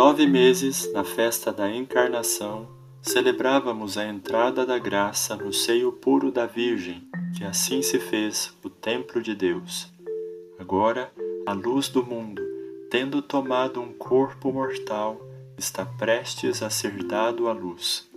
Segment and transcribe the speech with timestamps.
[0.00, 2.66] nove meses, na festa da Encarnação,
[3.02, 7.06] celebrávamos a entrada da graça no seio puro da Virgem,
[7.36, 9.92] que assim se fez o templo de Deus.
[10.58, 11.12] Agora,
[11.46, 12.40] a luz do mundo,
[12.90, 15.20] tendo tomado um corpo mortal,
[15.58, 18.08] está prestes a ser dado à luz.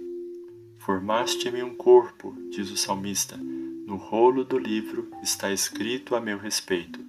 [0.77, 7.02] Formaste-me um corpo, diz o salmista, no rolo do livro está escrito a meu respeito.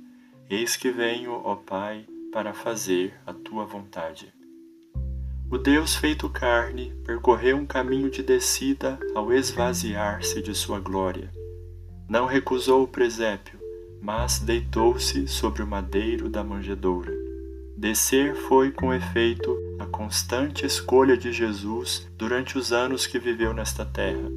[0.51, 4.35] Eis que venho, ó Pai, para fazer a tua vontade.
[5.51, 11.31] O Deus feito carne percorreu um caminho de descida ao esvaziar-se de sua glória.
[12.09, 13.59] Não recusou o presépio,
[14.01, 17.13] mas deitou-se sobre o madeiro da manjedoura.
[17.77, 23.85] Descer foi, com efeito, a constante escolha de Jesus durante os anos que viveu nesta
[23.85, 24.31] terra.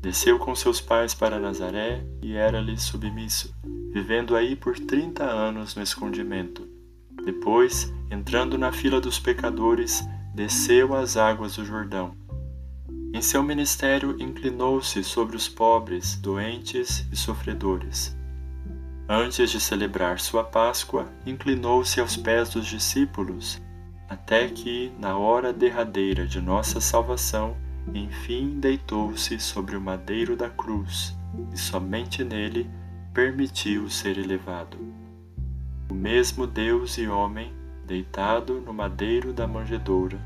[0.00, 3.52] Desceu com seus pais para Nazaré e era-lhe submisso,
[3.92, 6.66] vivendo aí por trinta anos no escondimento.
[7.24, 10.04] Depois, entrando na fila dos pecadores,
[10.36, 12.14] desceu às águas do Jordão.
[13.14, 18.14] Em seu ministério, inclinou-se sobre os pobres, doentes e sofredores.
[19.08, 23.62] Antes de celebrar sua Páscoa, inclinou-se aos pés dos discípulos,
[24.10, 27.56] até que, na hora derradeira de nossa salvação,
[27.94, 31.16] enfim deitou-se sobre o madeiro da cruz,
[31.50, 32.68] e somente nele
[33.14, 34.76] permitiu ser elevado.
[35.90, 37.54] O mesmo Deus e homem
[37.86, 40.18] deitado no madeiro da manjedoura,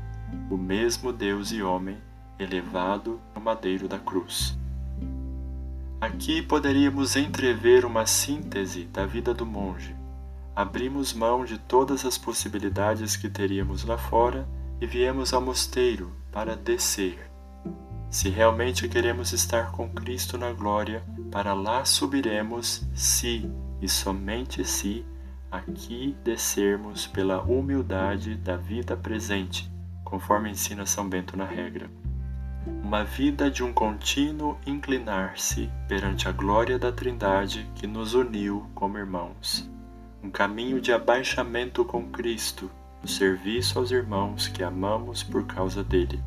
[0.49, 1.97] o mesmo Deus e homem
[2.39, 4.57] elevado no madeiro da cruz.
[6.01, 9.95] Aqui poderíamos entrever uma síntese da vida do monge.
[10.55, 14.47] Abrimos mão de todas as possibilidades que teríamos lá fora
[14.81, 17.29] e viemos ao mosteiro para descer.
[18.09, 23.47] Se realmente queremos estar com Cristo na glória, para lá subiremos se
[23.79, 25.05] e somente se
[25.51, 29.69] aqui descermos pela humildade da vida presente,
[30.03, 31.89] conforme ensina São Bento na regra.
[32.83, 38.97] Uma vida de um contínuo inclinar-se perante a glória da Trindade que nos uniu como
[38.97, 39.69] irmãos.
[40.23, 42.71] Um caminho de abaixamento com Cristo,
[43.01, 46.23] no serviço aos irmãos que amamos por causa dele.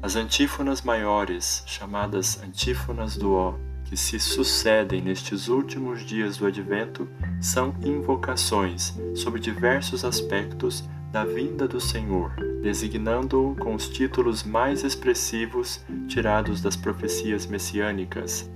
[0.00, 3.54] As antífonas maiores, chamadas antífonas do Ó,
[3.92, 7.06] que se sucedem nestes últimos dias do Advento
[7.42, 10.82] são invocações sobre diversos aspectos
[11.12, 18.50] da vinda do Senhor, designando-o com os títulos mais expressivos tirados das profecias messiânicas.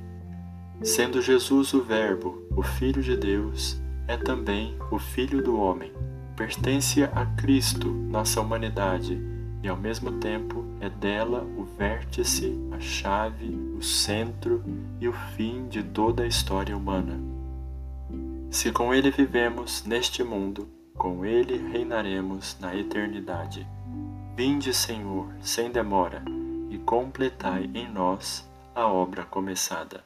[0.82, 5.92] Sendo Jesus o Verbo, o Filho de Deus, é também o Filho do Homem.
[6.34, 9.20] Pertence a Cristo, nossa humanidade,
[9.62, 14.62] e ao mesmo tempo é dela o vértice, a chave, o centro
[15.00, 17.18] e o fim de toda a história humana.
[18.50, 23.66] Se com ele vivemos neste mundo, com ele reinaremos na eternidade.
[24.34, 26.22] Vinde, Senhor, sem demora,
[26.70, 30.04] e completai em nós a obra começada.